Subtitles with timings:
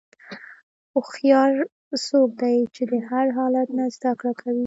[0.91, 1.53] هوښیار
[2.07, 4.59] څوک دی چې د هر حالت نه زدهکړه کوي.